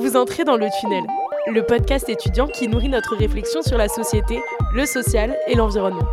[0.00, 1.02] Vous entrez dans le tunnel,
[1.48, 4.40] le podcast étudiant qui nourrit notre réflexion sur la société,
[4.72, 6.06] le social et l'environnement.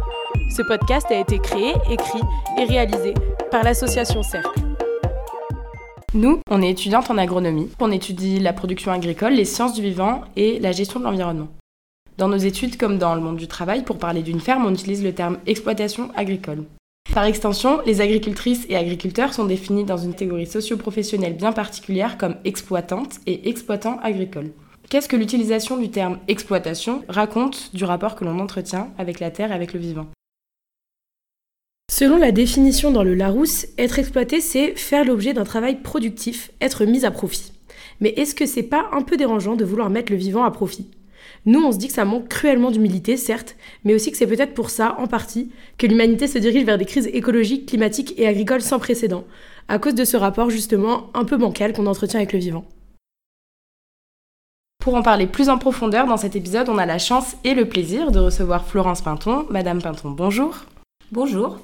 [0.49, 2.21] Ce podcast a été créé, écrit
[2.57, 3.13] et réalisé
[3.51, 4.59] par l'association Cercle.
[6.15, 7.69] Nous, on est étudiantes en agronomie.
[7.79, 11.49] On étudie la production agricole, les sciences du vivant et la gestion de l'environnement.
[12.17, 15.03] Dans nos études, comme dans le monde du travail, pour parler d'une ferme, on utilise
[15.03, 16.63] le terme exploitation agricole.
[17.13, 22.35] Par extension, les agricultrices et agriculteurs sont définis dans une catégorie socio-professionnelle bien particulière comme
[22.43, 24.51] exploitantes et exploitants agricoles.
[24.89, 29.51] Qu'est-ce que l'utilisation du terme exploitation raconte du rapport que l'on entretient avec la terre
[29.51, 30.07] et avec le vivant?
[31.89, 36.83] Selon la définition dans le Larousse, être exploité, c'est faire l'objet d'un travail productif, être
[36.83, 37.53] mis à profit.
[38.01, 40.91] Mais est-ce que c'est pas un peu dérangeant de vouloir mettre le vivant à profit?
[41.45, 44.55] Nous, on se dit que ça manque cruellement d'humilité, certes, mais aussi que c'est peut-être
[44.55, 48.61] pour ça, en partie, que l'humanité se dirige vers des crises écologiques, climatiques et agricoles
[48.61, 49.25] sans précédent,
[49.67, 52.65] à cause de ce rapport justement un peu bancal qu'on entretient avec le vivant.
[54.79, 57.67] Pour en parler plus en profondeur, dans cet épisode, on a la chance et le
[57.67, 59.45] plaisir de recevoir Florence Pinton.
[59.49, 60.65] Madame Pinton, bonjour.
[61.11, 61.59] Bonjour.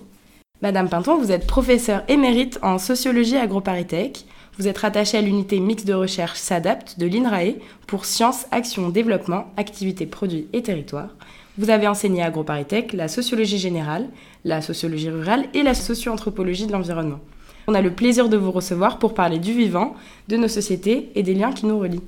[0.61, 4.25] Madame Pinton, vous êtes professeure émérite en sociologie AgroParisTech.
[4.57, 7.55] Vous êtes rattachée à l'unité mixte de recherche SADAPT de l'INRAE
[7.87, 11.15] pour sciences, action, développement, activités, produits et territoires.
[11.57, 14.09] Vous avez enseigné à AgroParisTech la sociologie générale,
[14.43, 17.19] la sociologie rurale et la socio-anthropologie de l'environnement.
[17.67, 19.95] On a le plaisir de vous recevoir pour parler du vivant,
[20.27, 22.03] de nos sociétés et des liens qui nous relient.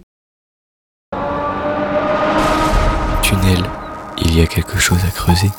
[3.22, 3.64] Tunnel,
[4.18, 5.50] il y a quelque chose à creuser?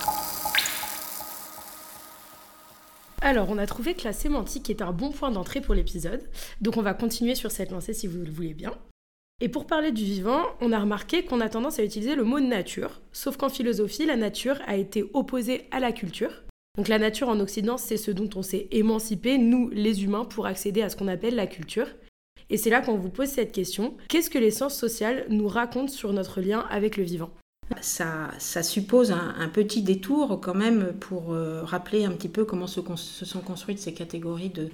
[3.25, 6.29] Alors, on a trouvé que la sémantique est un bon point d'entrée pour l'épisode,
[6.61, 8.75] donc on va continuer sur cette lancée si vous le voulez bien.
[9.41, 12.39] Et pour parler du vivant, on a remarqué qu'on a tendance à utiliser le mot
[12.39, 16.43] nature, sauf qu'en philosophie, la nature a été opposée à la culture.
[16.77, 20.45] Donc la nature en Occident, c'est ce dont on s'est émancipé, nous les humains, pour
[20.45, 21.89] accéder à ce qu'on appelle la culture.
[22.51, 25.89] Et c'est là qu'on vous pose cette question, qu'est-ce que les sciences sociales nous racontent
[25.89, 27.31] sur notre lien avec le vivant?
[27.81, 32.81] Ça, suppose un, petit détour quand même pour euh, rappeler un petit peu comment se,
[33.25, 34.69] sont construites ces catégories de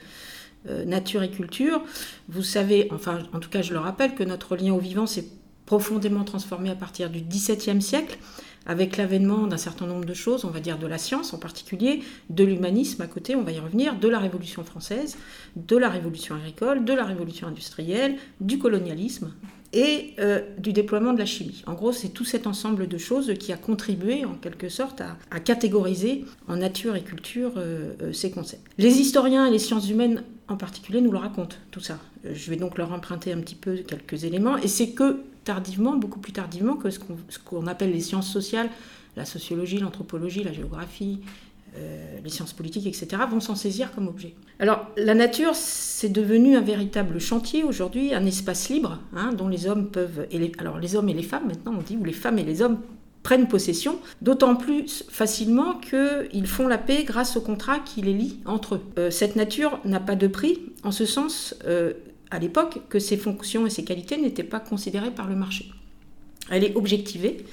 [0.69, 1.83] euh, nature et culture.
[2.29, 5.27] Vous savez, enfin en tout cas je le rappelle, que notre lien au vivant s'est
[5.67, 8.19] profondément transformé à partir du XVIIe siècle
[8.67, 12.03] avec l'avènement d'un certain nombre de choses, on va dire de la science en particulier,
[12.29, 15.17] de l'humanisme à côté, on va y revenir, de la Révolution française,
[15.57, 19.33] de la Révolution agricole, de la Révolution industrielle, du colonialisme,
[19.73, 21.63] et euh, du déploiement de la chimie.
[21.67, 25.41] En gros, c'est tout cet ensemble de choses qui a contribué en quelque sorte à,
[25.41, 28.67] catégoriser en nature et culture euh, euh, ces concepts.
[28.79, 31.99] Les historiens et les sciences humaines en particulier nous le racontent, tout ça.
[32.25, 36.19] Je vais donc leur emprunter un petit peu quelques éléments, et c'est que tardivement, beaucoup
[36.19, 38.69] plus tardivement que ce qu'on appelle les sciences sociales,
[39.17, 41.21] la sociologie, l'anthropologie, la géographie,
[41.77, 44.35] euh, les sciences politiques, etc., vont s'en saisir comme objet.
[44.59, 49.67] Alors, la nature, c'est devenu un véritable chantier aujourd'hui, un espace libre, hein, dont les
[49.67, 50.27] hommes peuvent.
[50.31, 52.45] Et les, alors, les hommes et les femmes, maintenant, on dit, où les femmes et
[52.45, 52.81] les hommes
[53.23, 58.41] prennent possession, d'autant plus facilement qu'ils font la paix grâce au contrat qui les lie
[58.47, 58.83] entre eux.
[58.99, 61.93] Euh, cette nature n'a pas de prix, en ce sens, euh,
[62.31, 65.71] à l'époque, que ses fonctions et ses qualités n'étaient pas considérées par le marché.
[66.51, 67.45] Elle est objectivée,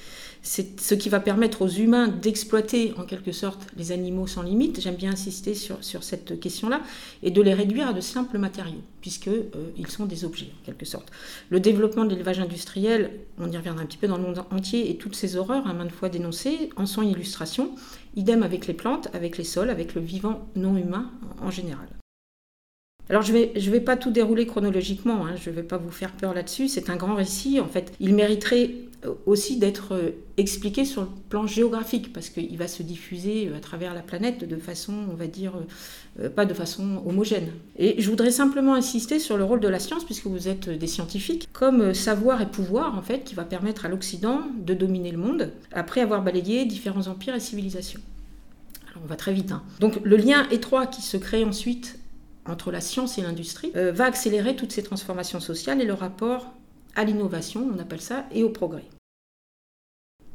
[0.42, 4.80] c'est ce qui va permettre aux humains d'exploiter en quelque sorte les animaux sans limite.
[4.80, 6.80] J'aime bien insister sur, cette question-là
[7.22, 10.84] et de les réduire à de simples matériaux, puisqu'ils euh, sont des objets en quelque
[10.84, 11.10] sorte.
[11.50, 14.90] Le développement de l'élevage industriel, on y reviendra un petit peu dans le monde entier,
[14.90, 17.70] et toutes ces horreurs, à maintes fois dénoncées, en sont illustration.
[18.16, 21.10] Idem avec les plantes, avec les sols, avec le vivant non humain
[21.40, 21.97] en général.
[23.10, 26.12] Alors je ne vais, pas tout dérouler chronologiquement, hein, je ne vais pas vous faire
[26.12, 27.92] peur là-dessus, c'est un grand récit, en fait.
[28.00, 28.74] Il mériterait
[29.26, 33.60] aussi d'être euh, expliqué sur le plan géographique, parce qu'il va se diffuser euh, à
[33.60, 35.52] travers la planète de façon, on va dire,
[36.20, 37.48] euh, pas de façon homogène.
[37.78, 40.86] Et je voudrais simplement insister sur le rôle de la science, puisque vous êtes des
[40.86, 45.18] scientifiques, comme savoir et pouvoir, en fait, qui va permettre à l'Occident de dominer le
[45.18, 48.00] monde, après avoir balayé différents empires et civilisations.
[49.02, 49.52] On va très vite.
[49.52, 49.62] Hein.
[49.78, 51.97] Donc le lien étroit qui se crée ensuite
[52.48, 56.52] entre la science et l'industrie, euh, va accélérer toutes ces transformations sociales et le rapport
[56.96, 58.84] à l'innovation, on appelle ça, et au progrès.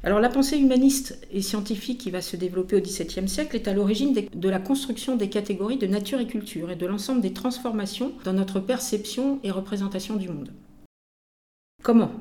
[0.06, 3.74] Alors la pensée humaniste et scientifique qui va se développer au XVIIe siècle est à
[3.74, 8.12] l'origine de la construction des catégories de nature et culture et de l'ensemble des transformations
[8.26, 10.52] dans notre perception et représentation du monde.
[11.84, 12.12] Comment?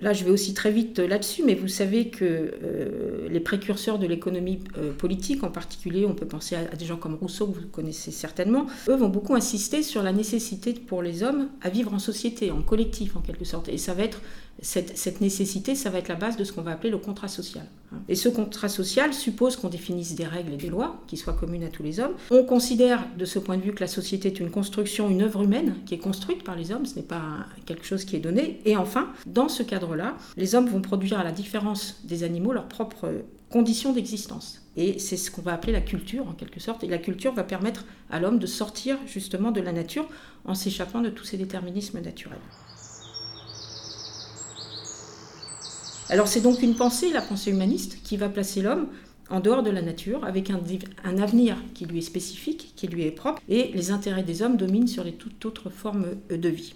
[0.00, 4.06] Là, je vais aussi très vite là-dessus, mais vous savez que euh, les précurseurs de
[4.06, 7.66] l'économie euh, politique, en particulier, on peut penser à, des gens comme Rousseau, que vous
[7.66, 11.98] connaissez certainement, eux vont beaucoup insister sur la nécessité pour les hommes à vivre en
[11.98, 13.68] société, en collectif en quelque sorte.
[13.68, 14.20] Et ça va être
[14.60, 17.64] cette, nécessité, ça va être la base de ce qu'on va appeler le contrat social.
[18.08, 21.64] Et ce contrat social suppose qu'on définisse des règles et des lois qui soient communes
[21.64, 22.14] à tous les hommes.
[22.30, 25.42] On considère de ce point de vue que la société est une construction, une œuvre
[25.42, 28.60] humaine qui est construite par les hommes, ce n'est pas quelque chose qui est donné.
[28.64, 32.68] Et enfin, dans ce cadre-là, les hommes vont produire à la différence des animaux leurs
[32.68, 34.62] propres conditions d'existence.
[34.76, 36.84] Et c'est ce qu'on va appeler la culture en quelque sorte.
[36.84, 40.06] Et la culture va permettre à l'homme de sortir justement de la nature
[40.44, 42.38] en s'échappant de tous ces déterminismes naturels.
[46.10, 48.88] Alors c'est donc une pensée, la pensée humaniste, qui va placer l'homme
[49.30, 53.10] en dehors de la nature, avec un, avenir qui lui est spécifique, qui lui est
[53.10, 56.74] propre, et les intérêts des hommes dominent sur les toutes autres formes euh, de vie.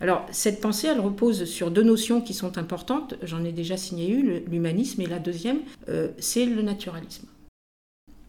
[0.00, 4.08] Alors cette pensée, elle repose sur deux notions qui sont importantes, j'en ai déjà signé
[4.08, 5.58] une, l'humanisme, et la deuxième,
[5.88, 7.26] euh, c'est le naturalisme.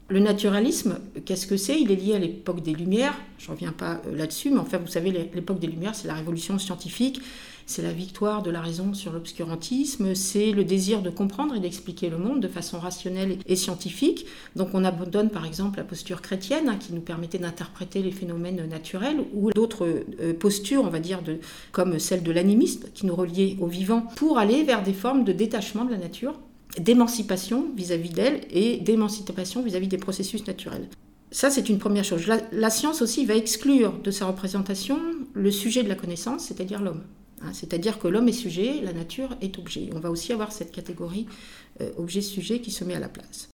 [0.08, 1.80] Le naturalisme, qu'est-ce que c'est?
[1.80, 4.80] Il est lié à l'époque des Lumières, je ne reviens pas euh, là-dessus, mais enfin
[4.80, 7.22] vous savez, l'époque des Lumières, c'est la révolution scientifique,
[7.70, 12.10] c'est la victoire de la raison sur l'obscurantisme, c'est le désir de comprendre et d'expliquer
[12.10, 14.26] le monde de façon rationnelle et scientifique.
[14.56, 18.68] Donc on abandonne par exemple la posture chrétienne hein, qui nous permettait d'interpréter les phénomènes
[18.68, 19.86] naturels ou d'autres
[20.20, 21.22] euh, postures, on va dire,
[21.72, 25.32] comme celle de l'animiste qui nous reliait au vivant pour aller vers des formes de
[25.32, 26.40] détachement de la nature
[26.80, 30.88] d'émancipation vis-à-vis d'elle et d'émancipation vis-à-vis des processus naturels.
[31.30, 32.26] Ça, c'est une première chose.
[32.52, 35.00] la, science aussi va exclure de sa représentation
[35.34, 37.04] le sujet de la connaissance, c'est-à-dire l'homme.
[37.42, 39.90] Hein, c'est-à-dire que l'homme est sujet, la nature est objet.
[39.94, 41.28] On va aussi avoir cette catégorie
[41.82, 43.50] euh, objet-sujet qui se met à la place.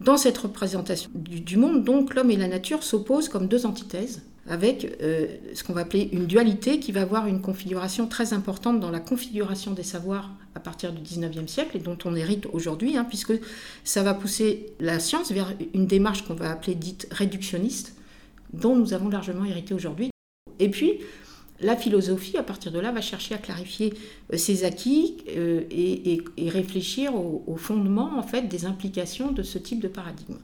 [0.00, 4.96] Dans cette représentation du, monde, donc, l'homme et la nature s'opposent comme deux antithèses, avec
[5.00, 8.90] euh, ce qu'on va appeler une dualité qui va avoir une configuration très importante dans
[8.90, 13.04] la configuration des savoirs à partir du 19e siècle et dont on hérite aujourd'hui, hein,
[13.04, 13.34] puisque
[13.84, 17.94] ça va pousser la science vers une démarche qu'on va appeler dite réductionniste,
[18.52, 20.10] dont nous avons largement hérité aujourd'hui.
[20.58, 20.98] Et puis,
[21.62, 23.94] la philosophie, à partir de là, va chercher à clarifier
[24.32, 29.80] euh, ses acquis euh, et, réfléchir au, fondement en fait, des implications de ce type
[29.80, 30.36] de paradigme.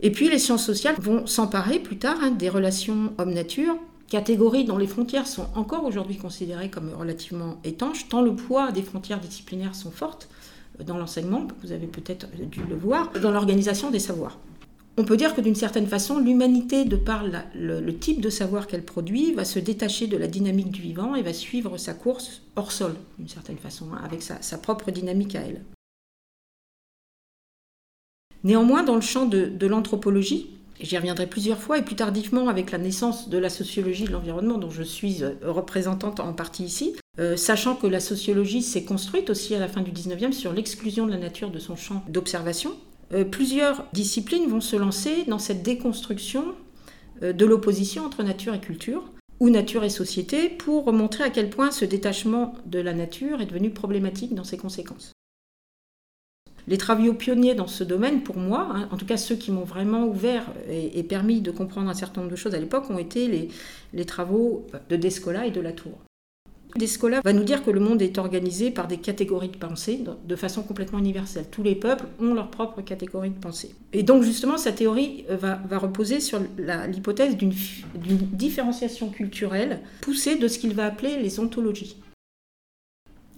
[0.00, 3.76] Et puis les sciences sociales vont s'emparer plus tard hein, des relations homme-nature,
[4.08, 8.82] catégories dont les frontières sont encore aujourd'hui considérées comme relativement étanches, tant le poids des
[8.82, 10.28] frontières disciplinaires sont fortes
[10.80, 14.38] euh, dans l'enseignement, vous avez peut-être dû le voir, dans l'organisation des savoirs.
[14.96, 17.24] On peut dire que d'une certaine façon, l'humanité, de par
[17.54, 21.22] le, type de savoir qu'elle produit, va se détacher de la dynamique du vivant et
[21.22, 25.40] va suivre sa course hors sol, d'une certaine façon, hein, avec sa, propre dynamique à
[25.40, 25.64] elle.
[28.44, 30.50] Néanmoins, dans le champ de, l'anthropologie,
[30.80, 34.58] j'y reviendrai plusieurs fois, et plus tardivement avec la naissance de la sociologie de l'environnement,
[34.58, 39.30] dont je suis euh, représentante en partie ici, euh, sachant que la sociologie s'est construite
[39.30, 42.76] aussi à la fin du 19e sur l'exclusion de la nature de son champ d'observation,
[43.12, 46.54] euh, plusieurs disciplines vont se lancer dans cette déconstruction
[47.22, 49.04] euh, de l'opposition entre nature et culture,
[49.40, 53.46] ou nature et société, pour montrer à quel point ce détachement de la nature est
[53.46, 55.12] devenu problématique dans ses conséquences.
[56.66, 59.64] Les travaux pionniers dans ce domaine, pour moi, hein, en tout cas ceux qui m'ont
[59.64, 63.28] vraiment ouvert et, permis de comprendre un certain nombre de choses à l'époque, ont été
[63.28, 63.48] les,
[63.92, 65.98] les travaux de Descola et de Latour.
[66.76, 70.36] Descola va nous dire que le monde est organisé par des catégories de pensée de
[70.36, 71.46] façon complètement universelle.
[71.50, 73.74] Tous les peuples ont leur propre catégorie de pensée.
[73.92, 76.40] Et donc justement, sa théorie euh, va, reposer sur
[76.88, 77.52] l'hypothèse d'une
[77.94, 81.96] différenciation culturelle poussée de ce qu'il va appeler les ontologies.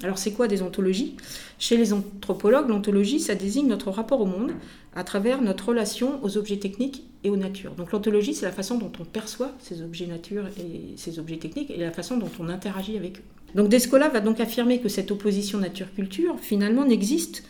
[0.03, 1.17] Alors c'est quoi des ontologies
[1.59, 4.53] Chez les anthropologues, l'ontologie, ça désigne notre rapport au monde
[4.95, 7.75] à travers notre relation aux objets techniques et aux natures.
[7.75, 11.71] Donc l'ontologie, c'est la façon dont on perçoit ces objets nature et ces objets techniques
[11.71, 13.23] et la façon dont on interagit avec eux.
[13.55, 17.45] Donc Descola va donc affirmer que cette opposition nature-culture, finalement, n'existe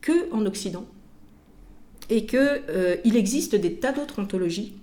[0.00, 0.86] que en Occident
[2.10, 4.74] et qu'il euh, existe des tas d'autres ontologies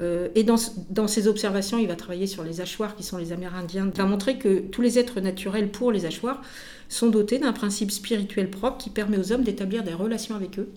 [0.00, 3.90] euh, et dans, ses observations, il va travailler sur les hachoirs, qui sont les Amérindiens.
[3.92, 6.42] Il va montrer que tous les êtres naturels pour les hachoirs
[6.88, 10.68] sont dotés d'un principe spirituel propre qui permet aux hommes d'établir des relations avec eux,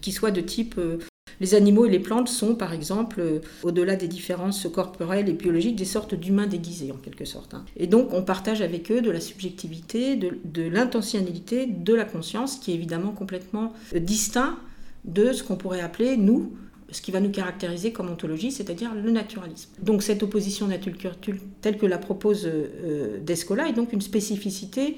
[0.00, 0.76] qui soient de type...
[0.78, 0.98] Euh,
[1.38, 5.76] les animaux et les plantes sont, par exemple, euh, au-delà des différences corporelles et biologiques,
[5.76, 7.54] des sortes d'humains déguisés, en quelque sorte.
[7.54, 7.64] Hein.
[7.78, 12.72] Et donc, on partage avec eux de la subjectivité, de l'intentionnalité, de la conscience, qui
[12.72, 14.58] est évidemment complètement distinct
[15.06, 16.52] de ce qu'on pourrait appeler, nous,
[16.92, 19.70] ce qui va nous caractériser comme ontologie, c'est-à-dire le naturalisme.
[19.82, 24.96] Donc cette opposition nature-culture telle que la propose euh, Descola est donc une spécificité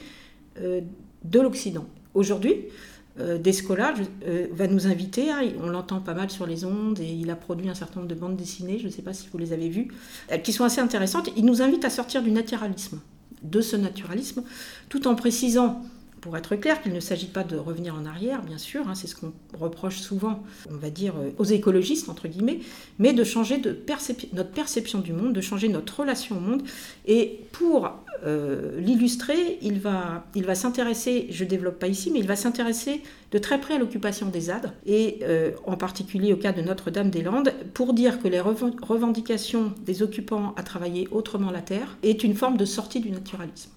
[0.60, 0.80] euh,
[1.24, 1.86] de l'Occident.
[2.14, 2.56] Aujourd'hui,
[3.20, 3.94] euh, Descola
[4.26, 7.36] euh, va nous inviter, hein, on l'entend pas mal sur les ondes et il a
[7.36, 9.68] produit un certain nombre de bandes dessinées, je ne sais pas si vous les avez
[9.68, 9.88] vues,
[10.42, 11.30] qui sont assez intéressantes.
[11.36, 13.00] Il nous invite à sortir du naturalisme,
[13.42, 14.42] de ce naturalisme,
[14.88, 15.82] tout en précisant
[16.22, 19.08] pour être clair, qu'il ne s'agit pas de revenir en arrière, bien sûr, hein, c'est
[19.08, 22.60] ce qu'on reproche souvent, on va dire, euh, aux écologistes, entre guillemets,
[23.00, 26.62] mais de changer notre perception du monde, de changer notre relation au monde.
[27.06, 27.90] Et pour
[28.24, 32.36] euh, l'illustrer, il va, il va s'intéresser, je ne développe pas ici, mais il va
[32.36, 33.02] s'intéresser
[33.32, 37.52] de très près à l'occupation des ZAD, et euh, en particulier au cas de Notre-Dame-des-Landes,
[37.74, 42.56] pour dire que les revendications des occupants à travailler autrement la terre est une forme
[42.56, 43.72] de sortie du naturalisme.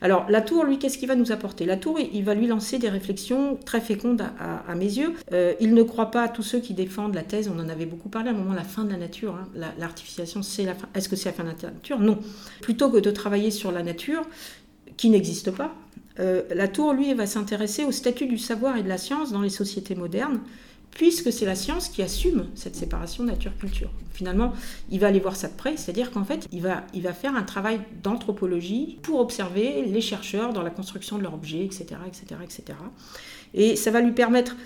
[0.00, 1.64] Alors, la tour, lui, qu'est-ce qu'il va nous apporter?
[1.64, 5.14] La tour, il va lui lancer des réflexions très fécondes à, mes yeux.
[5.32, 7.86] Euh, il ne croit pas à tous ceux qui défendent la thèse, on en avait
[7.86, 9.34] beaucoup parlé à un moment, la fin de la nature.
[9.34, 9.48] Hein.
[9.78, 10.88] L'artificiation, c'est la fin.
[10.94, 11.98] Est-ce que c'est la fin de la nature?
[11.98, 12.18] Non.
[12.60, 14.22] Plutôt que de travailler sur la nature,
[14.96, 15.74] qui n'existe pas,
[16.20, 19.42] euh, la tour, lui, va s'intéresser au statut du savoir et de la science dans
[19.42, 20.40] les sociétés modernes
[20.90, 23.90] puisque c'est la science qui assume cette séparation nature-culture.
[24.12, 24.52] Finalement,
[24.90, 27.80] il va aller voir ça de près, c'est-à-dire qu'en fait, il va, faire un travail
[28.02, 32.78] d'anthropologie pour observer les chercheurs dans la construction de leurs objets, etc., etc., etc.
[33.54, 34.56] Et ça va lui permettre,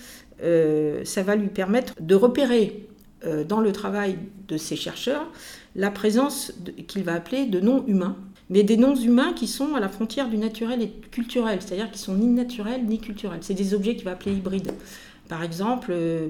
[0.41, 2.89] de repérer
[3.27, 4.17] euh, dans le travail
[4.49, 5.31] de ces chercheurs
[5.77, 6.53] la présence
[6.89, 8.17] qu'il va appeler de non-humains,
[8.51, 12.15] mais des non-humains qui sont à la frontière du naturel et culturel, c'est-à-dire qui sont
[12.15, 13.41] ni naturels ni culturels.
[13.43, 14.73] C'est des objets qu'il va appeler hybrides.
[15.33, 16.29] Par exemple, euh,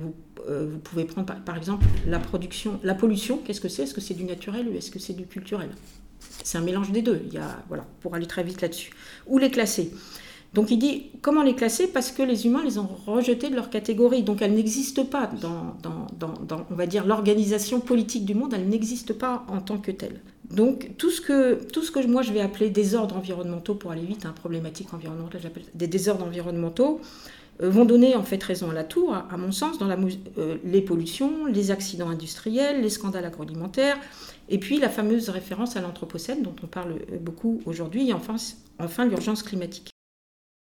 [0.48, 3.38] euh, vous, pouvez prendre par, exemple la production, la pollution.
[3.38, 3.82] Qu'est-ce que c'est?
[3.82, 5.70] Est-ce que c'est du naturel ou est-ce que c'est du culturel?
[6.44, 7.20] C'est un mélange des deux.
[7.26, 8.92] Il y a, voilà, pour aller très vite là-dessus.
[9.26, 9.90] Ou les classer.
[10.54, 11.88] Donc il dit comment les classer?
[11.88, 14.22] Parce que les humains les ont rejetés de leur catégorie.
[14.22, 15.76] Donc elles n'existent pas dans,
[16.70, 20.20] on va dire, l'organisation politique du monde, elles n'existent pas en tant que telles.
[20.48, 24.04] Donc tout ce que, tout ce que moi je vais appeler désordres environnementaux, pour aller
[24.04, 27.00] vite, hein, problématique environnementale, j'appelle des désordres environnementaux,
[27.60, 31.46] vont donner en fait raison à la tour, à, mon sens, dans euh, les pollutions,
[31.46, 33.98] les accidents industriels, les scandales agroalimentaires,
[34.48, 38.36] et puis la fameuse référence à l'Anthropocène dont on parle euh, beaucoup aujourd'hui, et enfin,
[38.78, 39.90] enfin l'urgence climatique.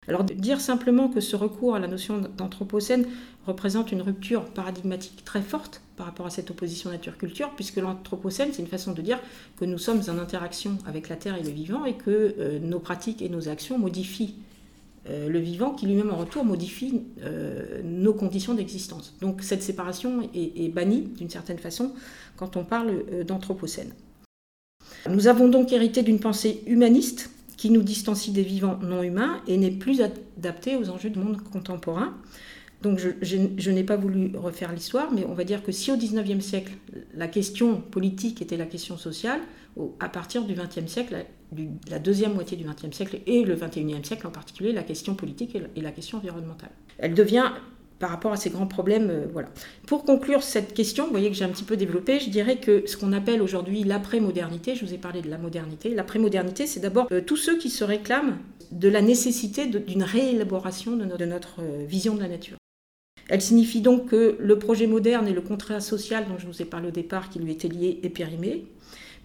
[0.10, 3.06] Alors dire simplement que ce recours à la notion d'Anthropocène
[3.48, 8.62] représente une rupture paradigmatique très forte par rapport à cette opposition nature-culture, puisque l'Anthropocène, c'est
[8.62, 9.20] une façon de dire
[9.58, 13.22] que nous sommes en interaction avec la Terre et le vivant et que nos pratiques
[13.22, 14.36] et nos actions modifient
[15.10, 19.16] euh, le vivant qui lui-même en retour modifie euh, nos conditions d'existence.
[19.20, 21.94] Donc cette séparation est, bannie d'une certaine façon
[22.38, 23.92] quand on parle euh, d'anthropocène.
[25.10, 29.58] Nous avons donc hérité d'une pensée humaniste qui nous distancie des vivants non humains et
[29.58, 32.14] n'est plus adaptée aux enjeux du monde contemporain.
[32.82, 36.44] Donc je, n'ai pas voulu refaire l'histoire, mais on va dire que si au XIXe
[36.44, 36.74] siècle,
[37.14, 39.40] la question politique était la question sociale,
[40.02, 41.26] à partir du XXe siècle,
[41.90, 45.58] la deuxième moitié du XXe siècle et le XXIe siècle en particulier, la question politique
[45.76, 46.72] et la question environnementale.
[46.98, 47.52] Elle devient
[48.04, 49.10] par rapport à ces grands problèmes.
[49.10, 49.48] Euh, voilà.
[49.88, 52.84] Pour conclure cette question, vous voyez que j'ai un petit peu développé, je dirais que
[52.86, 57.08] ce qu'on appelle aujourd'hui l'après-modernité, je vous ai parlé de la modernité, l'après-modernité, c'est d'abord
[57.14, 58.40] euh, tous ceux qui se réclament
[58.72, 62.58] de la nécessité d'une réélaboration de, notre euh, vision de la nature.
[63.30, 66.66] Elle signifie donc que le projet moderne et le contrat social dont je vous ai
[66.66, 68.66] parlé au départ, qui lui était lié, est périmé,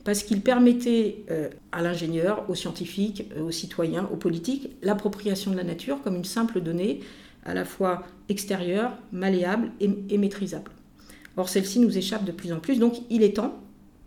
[0.08, 5.56] parce qu'il permettait euh, à l'ingénieur, aux scientifiques, euh, aux citoyens, aux politiques, l'appropriation de
[5.58, 7.00] la nature comme une simple donnée,
[7.44, 10.70] à la fois extérieure, malléable et, maîtrisable.
[11.36, 13.60] Or, celle-ci nous échappe de plus en plus, donc il est temps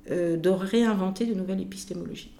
[0.10, 2.32] euh, de réinventer de nouvelles épistémologies.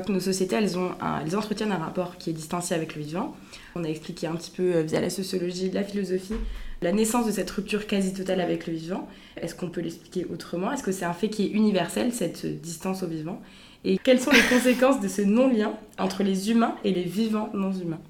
[0.00, 0.90] Que nos sociétés, elles, ont
[1.24, 3.34] elles entretiennent un rapport qui est distancié avec le vivant.
[3.74, 6.34] On a expliqué un petit peu euh, via la sociologie, la philosophie,
[6.82, 9.08] la naissance de cette rupture quasi totale avec le vivant.
[9.40, 10.72] Est-ce qu'on peut l'expliquer autrement?
[10.72, 13.40] Est-ce que c'est un fait qui est universel, cette distance au vivant?
[13.84, 17.72] Et quelles sont les conséquences de ce non-lien entre les humains et les vivants non
[17.72, 18.00] humains?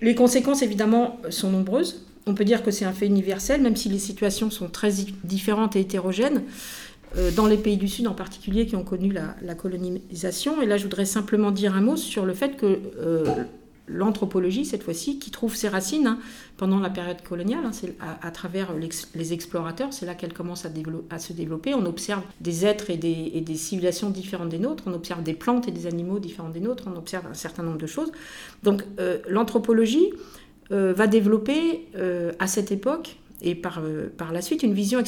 [0.00, 2.06] Les conséquences, évidemment, sont nombreuses.
[2.26, 4.92] On peut dire que c'est un fait universel, même si les situations sont très
[5.24, 6.42] différentes et hétérogènes.
[7.16, 10.62] Euh, dans les pays du Sud en particulier qui ont connu la, colonisation.
[10.62, 13.24] Et là, je voudrais simplement dire un mot sur le fait que euh,
[13.88, 16.18] l'anthropologie, cette fois-ci, qui trouve ses racines hein,
[16.56, 18.68] pendant la période coloniale, hein, c'est à, travers
[19.14, 21.74] les explorateurs, c'est là qu'elle commence à, se développer.
[21.74, 25.72] On observe des êtres et des, civilisations différentes des nôtres, on observe des plantes et
[25.72, 28.12] des animaux différents des nôtres, on observe un certain nombre de choses.
[28.62, 30.12] Donc euh, l'anthropologie
[30.70, 31.88] va développer
[32.38, 33.82] à cette époque et par,
[34.16, 35.02] par la suite une vision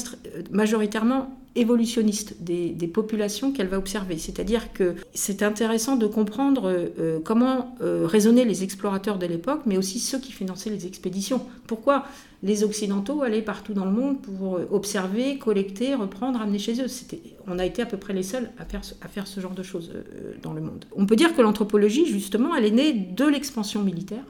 [0.50, 4.18] majoritairement évolutionniste des, populations qu'elle va observer.
[4.18, 9.78] C'est-à-dire que c'est intéressant de comprendre euh, comment euh, raisonnaient les explorateurs de l'époque, mais
[9.78, 11.40] aussi ceux qui finançaient les expéditions.
[11.66, 12.04] Pourquoi
[12.42, 16.86] les Occidentaux allaient partout dans le monde pour euh, observer, collecter, reprendre, amener chez eux?
[17.46, 19.92] On a été à peu près les seuls à faire ce genre de choses
[20.42, 20.84] dans le monde.
[20.96, 24.24] On peut dire que l'anthropologie, justement, elle est née de l'expansion militaire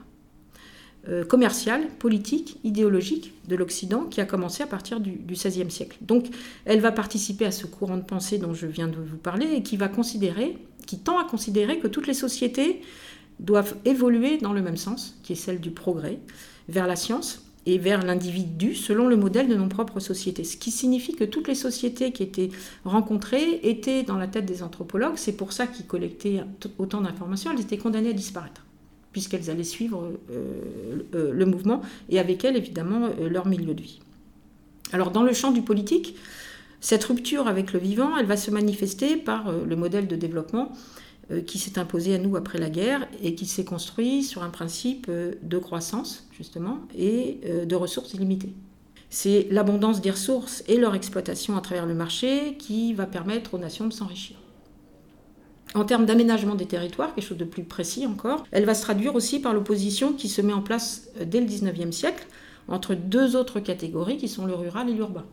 [1.08, 5.98] euh, commerciale, politique, idéologique de l'Occident qui a commencé à partir du, XVIe siècle.
[6.00, 6.26] Donc
[6.64, 9.64] elle va participer à ce courant de pensée dont je viens de vous parler et
[9.64, 10.56] qui va considérer,
[10.86, 12.82] qui tend à considérer que toutes les sociétés
[13.40, 16.20] doivent évoluer dans le même sens, qui est celle du progrès,
[16.68, 20.44] vers la science et vers l'individu selon le modèle de nos propres sociétés.
[20.44, 22.50] Ce qui signifie que toutes les sociétés qui étaient
[22.84, 25.16] rencontrées étaient dans la tête des anthropologues.
[25.16, 26.44] C'est pour ça qu'ils collectaient
[26.78, 27.50] autant d'informations.
[27.52, 28.64] Elles étaient condamnées à disparaître
[29.12, 33.82] puisqu'elles allaient suivre euh, euh, le mouvement et avec elles, évidemment, euh, leur milieu de
[33.82, 34.00] vie.
[34.92, 36.16] Alors, dans le champ du politique,
[36.80, 40.72] cette rupture avec le vivant, elle va se manifester par le modèle de développement
[41.46, 45.08] qui s'est imposé à nous après la guerre et qui s'est construit sur un principe
[45.08, 48.52] de croissance, justement, et de ressources illimitées.
[49.08, 53.58] C'est l'abondance des ressources et leur exploitation à travers le marché qui va permettre aux
[53.58, 54.41] nations de s'enrichir.
[55.74, 59.14] En termes d'aménagement des territoires, quelque chose de plus précis encore, elle va se traduire
[59.14, 62.26] aussi par l'opposition qui se met en place euh, dès le 19e siècle
[62.68, 65.24] entre deux autres catégories qui sont le rural et l'urbain.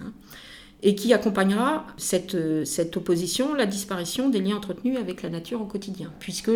[0.00, 0.12] Hein,
[0.82, 5.60] et qui accompagnera cette, euh, cette, opposition, la disparition des liens entretenus avec la nature
[5.60, 6.50] au quotidien, puisque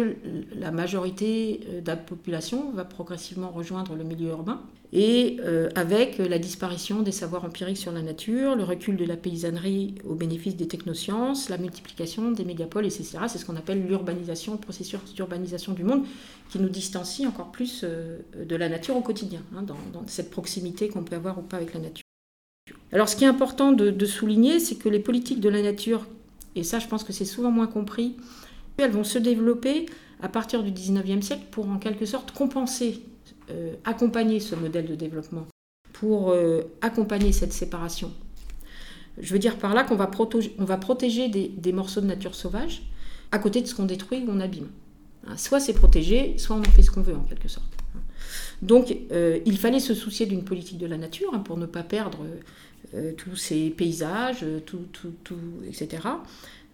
[0.56, 4.62] la majorité euh, de la population va progressivement rejoindre le milieu urbain
[4.92, 9.16] et euh, avec la disparition des savoirs empiriques sur la nature, le recul de la
[9.16, 13.18] paysannerie au bénéfice des technosciences, la multiplication des mégapoles, etc.
[13.26, 16.04] C'est ce qu'on appelle l'urbanisation, le processus d'urbanisation du monde,
[16.50, 19.76] qui nous distancie encore plus de la nature au quotidien, hein, dans,
[20.06, 22.11] cette proximité qu'on peut avoir ou pas avec la nature.
[22.92, 26.06] Alors ce qui est important de, souligner, c'est que les politiques de la nature,
[26.54, 28.16] et ça je pense que c'est souvent moins compris,
[28.76, 29.86] elles vont se développer
[30.20, 33.02] à partir du 19e siècle pour en quelque sorte compenser
[33.50, 35.46] euh, accompagner ce modèle de développement,
[35.92, 38.12] pour euh, accompagner cette séparation.
[39.18, 42.82] Je veux dire par là qu'on va, protéger des, morceaux de nature sauvage
[43.30, 44.68] à côté de ce qu'on détruit ou on abîme.
[45.36, 47.81] Soit c'est protégé, soit on en fait ce qu'on veut en quelque sorte.
[48.60, 51.82] Donc euh, il fallait se soucier d'une politique de la nature hein, pour ne pas
[51.82, 52.18] perdre
[53.16, 56.02] tous ces paysages, tout, tout, tout, etc.,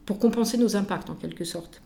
[0.05, 1.81] pour compenser nos impacts en quelque sorte.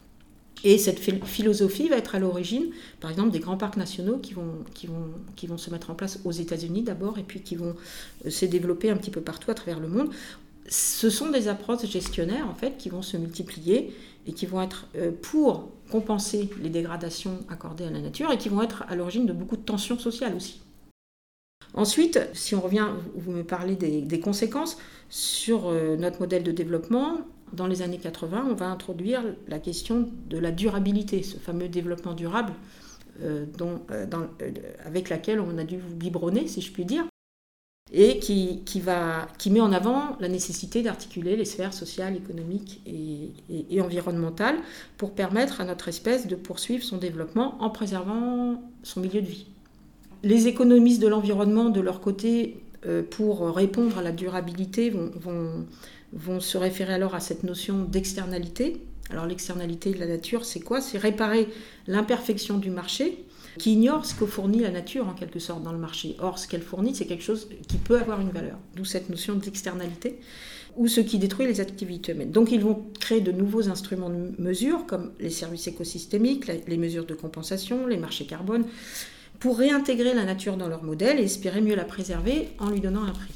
[0.65, 2.67] Et cette philosophie va être à l'origine,
[3.01, 5.95] par exemple, des grands parcs nationaux qui vont, qui vont, qui vont se mettre en
[5.95, 7.75] place aux États-Unis d'abord et puis qui vont
[8.25, 10.11] euh, se développer un petit peu partout à travers le monde.
[10.69, 13.93] Ce sont des approches gestionnaires en fait qui vont se multiplier
[14.27, 18.49] et qui vont être euh, pour compenser les dégradations accordées à la nature et qui
[18.49, 20.61] vont être à l'origine de beaucoup de tensions sociales aussi.
[21.75, 27.19] Ensuite, si on revient, vous me parlez des, conséquences sur euh, notre modèle de développement,
[27.53, 32.15] dans les années 80, on va introduire la question de la durabilité, ce fameux développement
[32.15, 32.55] durable
[33.23, 33.45] euh,
[34.87, 37.05] avec laquelle on a dû vous biberonner, si je puis dire,
[37.93, 43.33] et qui, qui met en avant la nécessité d'articuler les sphères sociales, économiques et,
[43.71, 44.57] et, environnementales
[44.97, 49.47] pour permettre à notre espèce de poursuivre son développement en préservant son milieu de vie
[50.23, 55.67] les économistes de l'environnement, de leur côté, euh, pour répondre à la durabilité, vont,
[56.13, 58.81] vont, se référer alors à cette notion d'externalité.
[59.11, 60.81] Alors l'externalité de la nature, c'est quoi?
[60.81, 61.49] C'est réparer
[61.87, 63.25] l'imperfection du marché
[63.59, 66.17] qui ignore ce que fournit la nature en quelque sorte dans le marché.
[66.21, 69.35] Or, ce qu'elle fournit, c'est quelque chose qui peut avoir une valeur, d'où cette notion
[69.35, 70.19] d'externalité,
[70.77, 72.31] ou ce qui détruit les activités humaines.
[72.31, 77.05] Donc ils vont créer de nouveaux instruments de mesure, comme les services écosystémiques, les mesures
[77.05, 78.65] de compensation, les marchés carbone,
[79.39, 83.05] pour réintégrer la nature dans leur modèle et espérer mieux la préserver en lui donnant
[83.05, 83.35] un prix.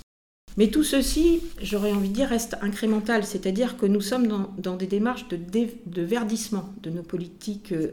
[0.57, 4.27] Mais tout ceci, j'aurais envie de dire, reste incrémental, c'est-à-dire que nous sommes
[4.57, 7.89] dans, des démarches de, de, verdissement de nos politiques, euh,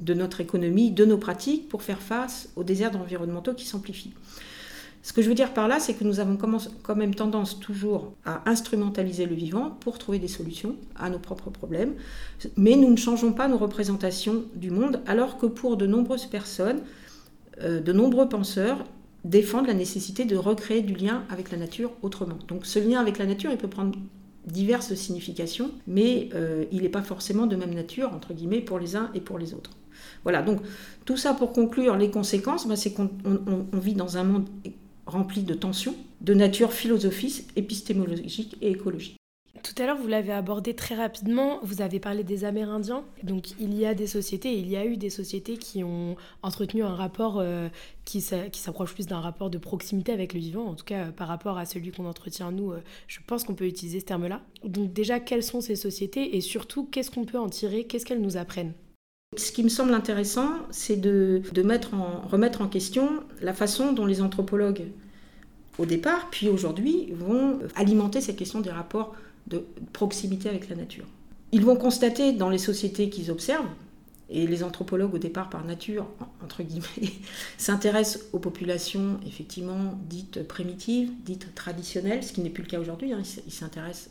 [0.00, 4.14] de notre économie, de nos pratiques pour faire face aux déserts environnementaux qui s'amplifient.
[5.02, 8.12] Ce que je veux dire par là, c'est que nous avons quand même tendance toujours
[8.26, 11.94] à instrumentaliser le vivant pour trouver des solutions à nos propres problèmes,
[12.56, 16.80] mais nous ne changeons pas nos représentations du monde, alors que pour de nombreuses personnes,
[17.62, 18.84] euh, de nombreux penseurs
[19.24, 22.38] défendent la nécessité de recréer du lien avec la nature autrement.
[22.48, 23.98] Donc ce lien avec la nature, il peut prendre
[24.46, 28.96] diverses significations, mais euh, il n'est pas forcément de même nature, entre guillemets, pour les
[28.96, 29.70] uns et pour les autres.
[30.24, 30.60] Voilà, donc
[31.04, 33.10] tout ça pour conclure, les conséquences, bah, c'est qu'on
[33.72, 34.48] vit dans un monde
[35.06, 39.16] rempli de tensions, de nature philosophique, épistémologique et écologique.
[39.62, 43.04] Tout à l'heure, vous l'avez abordé très rapidement, vous avez parlé des Amérindiens.
[43.24, 46.82] Donc il y a des sociétés, il y a eu des sociétés qui ont entretenu
[46.82, 47.68] un rapport euh,
[48.04, 51.58] qui s'approche plus d'un rapport de proximité avec le vivant, en tout cas par rapport
[51.58, 54.40] à celui qu'on entretient nous, euh, je pense qu'on peut utiliser ce terme-là.
[54.64, 58.22] Donc déjà, quelles sont ces sociétés et surtout, qu'est-ce qu'on peut en tirer, qu'est-ce qu'elles
[58.22, 58.72] nous apprennent?
[59.36, 64.88] Ce qui me semble intéressant, c'est de, remettre en question la façon dont les anthropologues,
[65.78, 69.14] au départ, puis aujourd'hui, vont alimenter cette question des rapports
[69.46, 71.04] de proximité avec la nature.
[71.52, 73.70] Ils vont constater dans les sociétés qu'ils observent,
[74.32, 76.08] et les anthropologues, au départ, par nature,
[76.42, 77.12] entre guillemets,
[77.58, 83.12] s'intéressent aux populations effectivement dites primitives, dites traditionnelles, ce qui n'est plus le cas aujourd'hui.
[83.12, 83.22] Hein.
[83.46, 84.10] Ils s'intéressent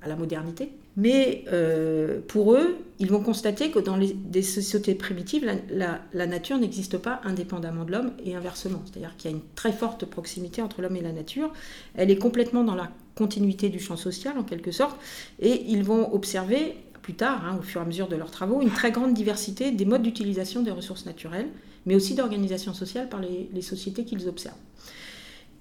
[0.00, 0.72] à la modernité.
[0.96, 6.58] Mais euh, pour eux, ils vont constater que dans les, des sociétés primitives, la, nature
[6.58, 8.82] n'existe pas indépendamment de l'homme et inversement.
[8.84, 11.52] C'est-à-dire qu'il y a une très forte proximité entre l'homme et la nature.
[11.94, 14.96] Elle est complètement dans la continuité du champ social, en quelque sorte.
[15.40, 18.62] Et ils vont observer plus tard, hein, au fur et à mesure de leurs travaux,
[18.62, 21.48] une très grande diversité des modes d'utilisation des ressources naturelles,
[21.84, 24.54] mais aussi d'organisation sociale par les, sociétés qu'ils observent.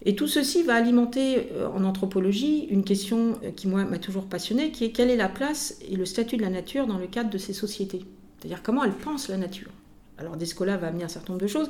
[0.03, 4.25] Et tout ceci va alimenter euh, en anthropologie une question euh, qui, moi, m'a toujours
[4.25, 7.07] passionnée, qui est quelle est la place et le statut de la nature dans le
[7.07, 8.05] cadre de ces sociétés?
[8.39, 9.69] C'est-à-dire comment elles pensent la nature?
[10.17, 11.69] Alors Descola va amener un certain nombre de choses,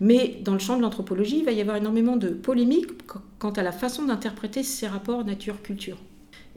[0.00, 2.88] mais dans le champ de l'anthropologie, il va y avoir énormément de polémiques
[3.38, 5.98] quant à la façon d'interpréter ces rapports nature-culture.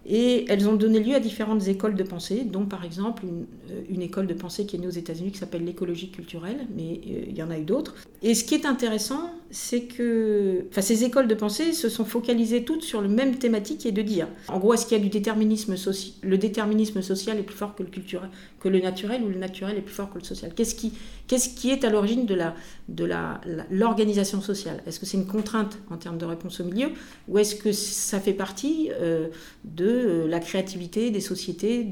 [0.05, 4.03] Et elles ont donné lieu à différentes écoles de pensée, dont par exemple une, euh,
[4.03, 7.37] école de pensée qui est née aux États-Unis qui s'appelle l'écologie culturelle, mais euh, il
[7.37, 7.95] y en a eu d'autres.
[8.21, 12.83] Et ce qui est intéressant, c'est que ces écoles de pensée se sont focalisées toutes
[12.83, 15.77] sur le même thématique et de dire, en gros, est-ce qu'il y a du déterminisme
[15.77, 19.37] social Le déterminisme social est plus fort que le, culturel, que le naturel ou le
[19.37, 20.53] naturel est plus fort que le social?
[20.53, 20.93] Qu'est-ce qui,
[21.27, 22.55] qu'est-ce qui est à l'origine de, la,
[22.89, 23.39] de la,
[23.69, 24.83] l'organisation sociale?
[24.85, 26.89] Est-ce que c'est une contrainte en termes de réponse au milieu
[27.27, 29.27] ou est-ce que ça fait partie euh,
[29.63, 31.89] de euh, la créativité des sociétés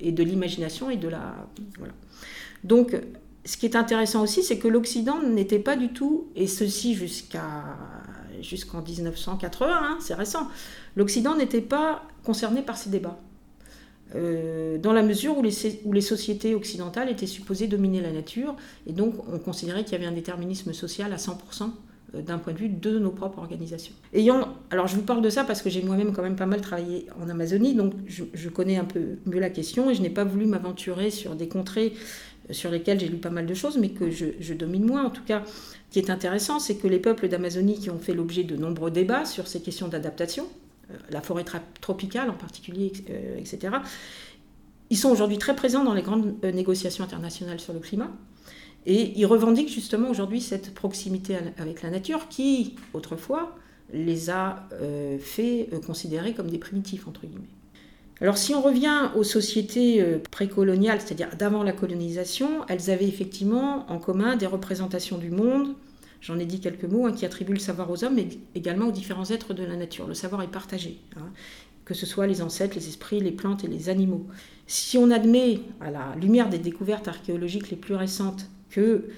[0.00, 1.34] et de l'imagination et de la...
[1.78, 1.92] Voilà.
[2.64, 2.96] Donc,
[3.44, 7.64] ce qui est intéressant aussi, c'est que l'Occident n'était pas du tout, et ceci jusqu'à
[8.42, 10.48] jusqu'en 1980, hein, c'est récent,
[10.96, 13.18] l'Occident n'était pas concerné par ces débats.
[14.14, 19.14] Euh, dans la mesure où les, sociétés occidentales étaient supposées dominer la nature, et donc
[19.30, 21.30] on considérait qu'il y avait un déterminisme social à 100%
[21.62, 21.66] euh,
[22.14, 23.92] d'un point de vue de nos propres organisations.
[24.14, 26.60] Ayant, alors je vous parle de ça parce que j'ai moi-même quand même pas mal
[26.60, 30.10] travaillé en Amazonie, donc je, je connais un peu mieux la question, et je n'ai
[30.10, 31.92] pas voulu m'aventurer sur des contrées
[32.50, 35.04] sur lesquels j'ai lu pas mal de choses, mais que je, domine moins.
[35.04, 38.14] En tout cas, ce qui est intéressant, c'est que les peuples d'Amazonie qui ont fait
[38.14, 40.46] l'objet de nombreux débats sur ces questions d'adaptation,
[40.90, 41.44] euh, la forêt
[41.80, 43.76] tropicale en particulier, euh, etc.,
[44.90, 48.10] ils sont aujourd'hui très présents dans les grandes euh, négociations internationales sur le climat.
[48.86, 53.56] Et ils revendiquent justement aujourd'hui cette proximité avec la nature qui, autrefois,
[53.92, 54.68] les a
[55.20, 57.48] fait considérer comme des primitifs, entre guillemets.
[58.20, 63.90] Alors si on revient aux sociétés euh, précoloniales, c'est-à-dire d'avant la colonisation, elles avaient effectivement
[63.90, 65.76] en commun des représentations du monde,
[66.20, 68.92] j'en ai dit quelques mots, hein, qui attribuent le savoir aux hommes, mais également aux
[68.92, 70.08] différents êtres de la nature.
[70.08, 71.30] Le savoir est partagé, hein,
[71.84, 74.26] que ce soit les ancêtres, les esprits, les plantes et les animaux.
[74.66, 79.08] Si on admet, à la lumière des découvertes archéologiques les plus récentes, que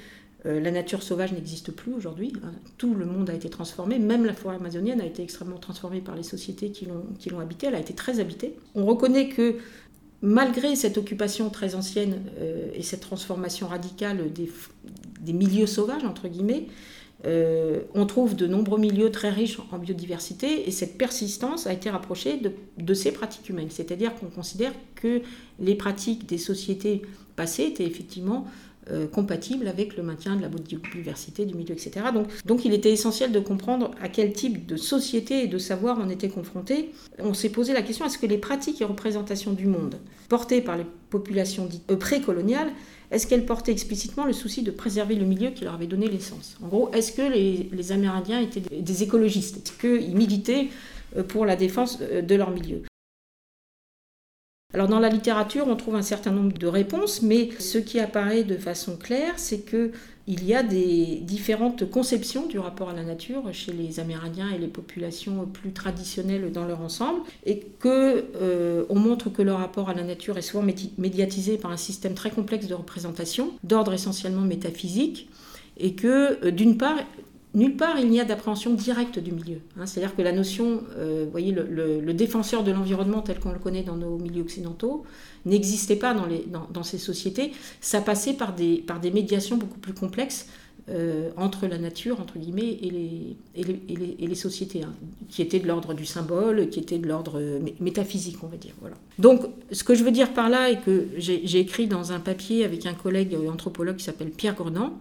[0.46, 2.32] euh, la nature sauvage n'existe plus aujourd'hui.
[2.42, 2.52] Hein.
[2.78, 3.98] Tout le monde a été transformé.
[3.98, 7.66] Même la forêt amazonienne a été extrêmement transformée par les sociétés qui l'ont habitée.
[7.66, 8.56] Elle a été très habitée.
[8.74, 9.56] On reconnaît que
[10.22, 16.66] malgré cette occupation très ancienne euh, et cette transformation radicale des, milieux sauvages, entre guillemets,
[17.26, 21.90] euh, on trouve de nombreux milieux très riches en biodiversité et cette persistance a été
[21.90, 23.68] rapprochée de, de ces pratiques humaines.
[23.68, 25.20] C'est-à-dire qu'on considère que
[25.58, 27.02] les pratiques des sociétés
[27.36, 28.46] passées étaient effectivement
[28.90, 32.07] euh, compatible avec le maintien de la biodiversité du milieu, etc.
[32.14, 35.99] Donc, donc il était essentiel de comprendre à quel type de société et de savoir
[36.03, 36.90] on était confronté.
[37.19, 39.97] On s'est posé la question est-ce que les pratiques et représentations du monde
[40.31, 42.71] portées par les populations dites euh, précoloniales
[43.11, 46.57] est-ce qu'elles portaient explicitement le souci de préserver le milieu qui leur avait donné l'essence?
[46.62, 49.57] En gros, est-ce que les, Amérindiens étaient des, des écologistes?
[49.57, 50.69] Est-ce qu'ils militaient
[51.16, 52.83] euh, pour la défense de leur milieu?
[54.72, 58.44] Alors dans la littérature, on trouve un certain nombre de réponses, mais ce qui apparaît
[58.44, 59.90] de façon claire, c'est que
[60.28, 64.59] il y a des différentes conceptions du rapport à la nature chez les Amérindiens et
[64.59, 69.88] les populations plus traditionnelles dans leur ensemble, et que euh, on montre que leur rapport
[69.88, 70.64] à la nature est souvent
[70.98, 75.28] médiatisé par un système très complexe de représentation, d'ordre essentiellement métaphysique,
[75.78, 76.98] et que euh, d'une part
[77.54, 79.58] nulle part il n'y a d'appréhension directe du milieu.
[79.78, 79.86] Hein.
[79.86, 83.96] C'est-à-dire que la notion, euh, voyez, le, défenseur de l'environnement tel qu'on le connaît dans
[83.96, 85.04] nos milieux occidentaux
[85.46, 87.52] n'existait pas dans, ces sociétés.
[87.80, 90.48] Ça passait par des, médiations beaucoup plus complexes
[90.90, 94.92] euh, entre la nature, entre guillemets, et les, sociétés, hein,
[95.28, 98.72] qui étaient de l'ordre du symbole, qui étaient de l'ordre euh, métaphysique, on va dire.
[99.18, 102.64] Donc, ce que je veux dire par là, et que j'ai écrit dans un papier
[102.64, 104.92] avec un collègue anthropologue qui s'appelle Pierre Gordon,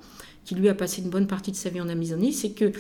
[0.50, 2.72] qui lui a passé une bonne partie de sa vie en Amazonie, c'est que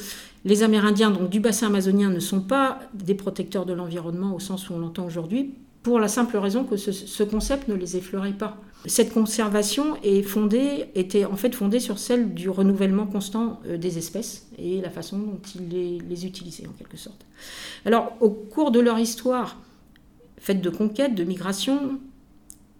[0.43, 4.71] les Amérindiens donc, du bassin amazonien ne sont pas des protecteurs de l'environnement au sens
[4.71, 5.53] où on l'entend aujourd'hui,
[5.83, 8.57] pour la simple raison que ce, concept ne les effleurait pas.
[8.87, 14.81] Cette conservation était en fait fondée sur celle du renouvellement constant euh, des espèces et
[14.81, 17.23] la façon dont ils les, utilisaient en quelque sorte.
[17.85, 19.57] Alors au cours de leur histoire,
[20.39, 21.99] faite de conquêtes, de migration,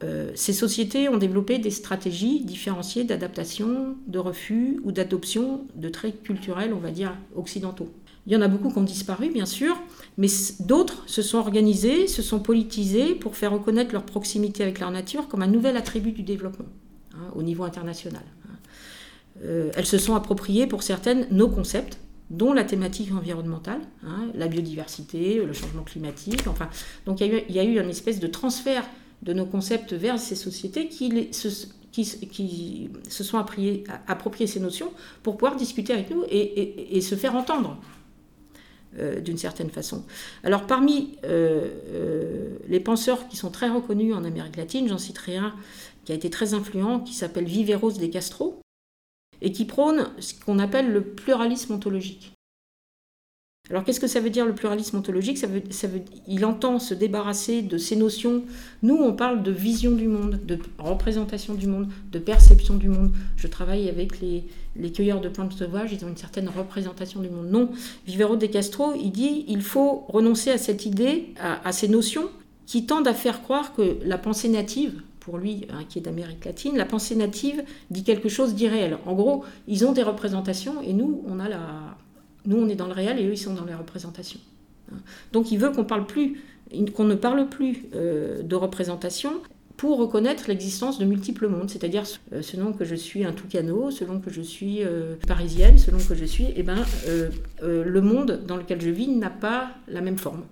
[0.04, 6.24] euh, ces sociétés ont développé des stratégies différenciées d'adaptation, de refus ou d'adoption de traits
[6.24, 7.90] culturels, on va dire, occidentaux.
[8.26, 9.76] Il y en a beaucoup qui ont disparu, bien sûr,
[10.18, 10.28] mais
[10.60, 15.28] d'autres se sont organisés, se sont politisés pour faire reconnaître leur proximité avec leur nature
[15.28, 16.68] comme un nouvel attribut du développement
[17.16, 18.24] hein, au niveau international.
[18.46, 18.56] Hein.
[19.44, 21.98] Euh, elles se sont appropriées, pour certaines, nos concepts,
[22.30, 26.46] dont la thématique environnementale, hein, la biodiversité, le changement climatique.
[26.48, 26.70] Enfin,
[27.06, 28.86] donc il y, a eu, il y a eu une espèce de transfert
[29.22, 34.92] de nos concepts vers ces sociétés qui, se, sont appropriés, ces notions
[35.24, 37.78] pour pouvoir discuter avec nous et, se faire entendre.
[38.98, 40.04] Euh, d'une certaine façon.
[40.44, 45.38] Alors parmi euh, euh, les penseurs qui sont très reconnus en Amérique latine, j'en citerai
[45.38, 45.54] un
[46.06, 48.62] qui a été très influent, qui s'appelle Viveros de Castro,
[49.42, 52.34] et qui prône ce qu'on appelle le pluralisme ontologique.
[53.70, 55.38] Alors qu'est-ce que ça veut dire le pluralisme ontologique?
[55.38, 58.44] Ça veut, ça veut, Il entend se débarrasser de ces notions.
[58.82, 63.12] Nous, on parle de vision du monde, de représentation du monde, de perception du monde.
[63.38, 64.44] Je travaille avec les,
[64.92, 67.50] cueilleurs de plantes sauvages, ils ont une certaine représentation du monde.
[67.52, 67.70] Non,
[68.08, 72.30] Vivero de Castro, il dit il faut renoncer à cette idée, à, ces notions
[72.66, 76.46] qui tendent à faire croire que la pensée native, pour lui, hein, qui est d'Amérique
[76.46, 78.98] latine, la pensée native dit quelque chose d'irréel.
[79.06, 81.98] En gros, ils ont des représentations et nous, on a la,
[82.46, 84.40] nous, on est dans le réel et eux, ils sont dans les représentations.
[85.32, 86.42] Donc, il veut qu'on parle plus,
[86.96, 89.34] qu'on ne parle plus euh, de représentation
[89.78, 94.20] pour reconnaître l'existence de multiples mondes, c'est-à-dire euh, selon que je suis un toucano, selon
[94.20, 96.84] que je suis euh, parisienne, selon que je suis, eh ben,
[97.62, 100.44] le monde dans lequel je vis n'a pas la même forme.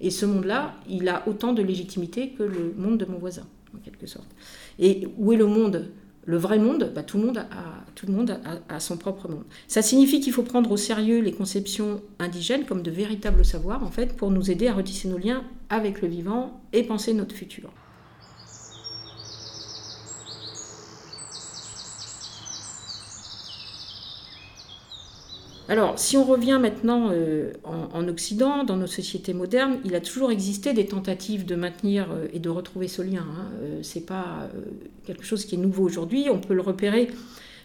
[0.00, 3.78] Et ce monde-là, il a autant de légitimité que le monde de mon voisin, en
[3.78, 4.28] quelque sorte.
[4.78, 5.88] Et où est le monde
[6.28, 7.24] le vrai monde, bah, tout le
[8.12, 8.38] monde,
[8.68, 9.44] a, son propre monde.
[9.66, 13.90] Ça signifie qu'il faut prendre au sérieux les conceptions indigènes comme de véritables savoirs, en
[13.90, 17.70] fait, pour nous aider à retisser nos liens avec le vivant et penser notre futur.
[25.70, 30.30] Alors, si on revient maintenant euh, en, Occident, dans nos sociétés modernes, il a toujours
[30.30, 33.26] existé des tentatives de maintenir euh, et de retrouver ce lien.
[33.28, 33.50] Hein.
[33.60, 34.48] Euh, ce n'est pas
[35.04, 36.28] quelque chose qui est nouveau aujourd'hui.
[36.30, 37.08] On peut le repérer,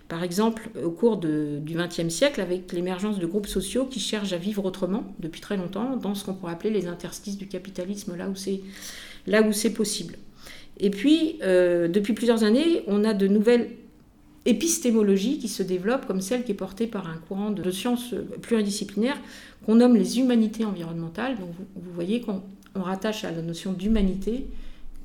[0.10, 4.38] par exemple, au cours du XXe siècle, avec l'émergence de groupes sociaux qui cherchent à
[4.38, 8.28] vivre autrement depuis très longtemps, dans ce qu'on pourrait appeler les interstices du capitalisme, là
[8.36, 8.60] c'est,
[9.28, 10.16] là où c'est possible.
[10.78, 13.70] Et puis, depuis plusieurs années, on a de nouvelles
[14.46, 19.20] épistémologie qui se développe comme celle qui est portée par un courant de sciences pluridisciplinaires
[19.66, 21.38] qu'on nomme les humanités environnementales.
[21.38, 22.42] Donc vous, voyez qu'on
[22.76, 24.48] rattache à la notion d'humanité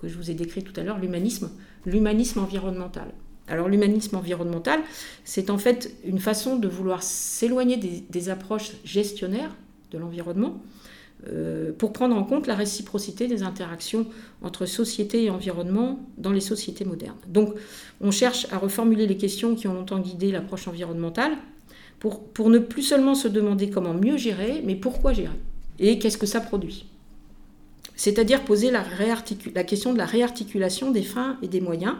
[0.00, 1.50] que je vous ai décrit tout à l'heure, l'humanisme,
[1.86, 3.08] l'humanisme environnemental.
[3.48, 4.80] Alors l'humanisme environnemental,
[5.24, 9.54] c'est en fait une façon de vouloir s'éloigner des approches gestionnaires
[9.90, 10.60] de l'environnement
[11.26, 14.06] euh, pour prendre en compte la réciprocité des interactions
[14.40, 17.18] entre société et environnement dans les sociétés modernes.
[17.26, 17.54] Donc
[18.00, 21.32] on cherche à reformuler les questions qui ont longtemps guidé l'approche environnementale
[21.98, 25.34] pour, ne plus seulement se demander comment mieux gérer, mais pourquoi gérer
[25.80, 26.86] et qu'est-ce que ça produit.
[27.96, 31.96] C'est-à-dire poser la question de la réarticulation des fins et des moyens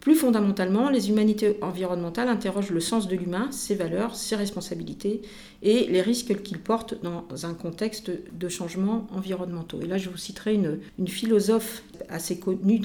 [0.00, 5.22] plus fondamentalement, les humanités environnementales interrogent le sens de l'humain, ses valeurs, ses responsabilités
[5.62, 9.80] et les risques qu'il porte dans un contexte de changements environnementaux.
[9.82, 12.80] Et là, je vous citerai une, philosophe assez connue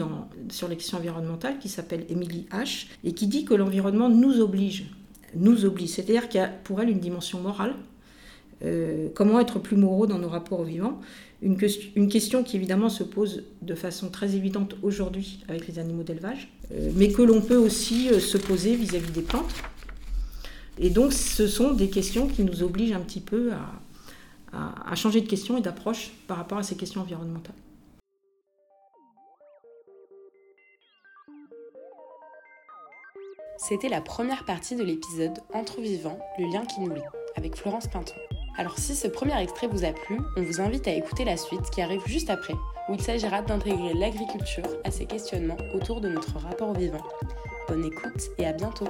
[0.50, 2.88] sur les questions environnementales qui s'appelle Emily H.
[3.04, 4.86] et qui dit que l'environnement nous oblige.
[5.36, 7.76] Nous oblige, c'est-à-dire qu'il y a pour elle une dimension morale.
[8.64, 11.00] Euh, comment être plus moraux dans nos rapports au vivant
[11.44, 16.50] une, question qui évidemment se pose de façon très évidente aujourd'hui avec les animaux d'élevage,
[16.72, 19.54] euh, mais que l'on peut aussi euh, se poser vis-à-vis des plantes.
[20.80, 25.22] Et donc ce sont des questions qui nous obligent un petit peu à, à changer
[25.22, 27.56] de question et d'approche par rapport à ces questions environnementales.
[33.58, 37.02] C'était la première partie de l'épisode Entre vivants, le lien qui nous lie.
[37.36, 38.16] avec Florence Pinton.
[38.56, 41.70] Alors si ce premier extrait vous a plu, on vous invite à écouter la suite
[41.72, 42.54] qui arrive juste après,
[42.88, 47.04] où il s'agira d'intégrer l'agriculture à ces questionnements autour de notre rapport vivant.
[47.68, 48.88] Bonne écoute et à bientôt